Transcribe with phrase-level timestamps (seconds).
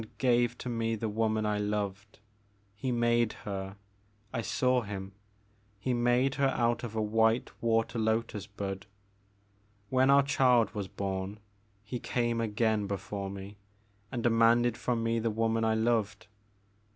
[0.01, 2.17] He made and gave to me the woman I loved,—
[2.73, 3.75] he made her,—
[4.33, 5.11] I saw him,—
[5.79, 8.87] he made her out of a white water lotus bud.
[9.89, 11.37] When our child was bom,
[11.83, 13.57] he came again before me
[14.11, 16.25] and demanded from me the woman I loved.